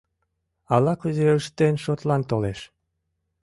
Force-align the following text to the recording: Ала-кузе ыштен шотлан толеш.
Ала-кузе 0.73 1.27
ыштен 1.39 1.75
шотлан 1.83 2.21
толеш. 2.29 2.59